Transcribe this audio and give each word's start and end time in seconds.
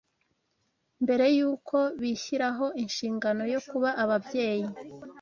Mbere 1.03 1.25
y’uko 1.37 1.77
bishyiraho 2.01 2.65
inshingano 2.83 3.43
yo 3.53 3.59
kuba 3.69 3.89
ababyeyi 4.03 4.69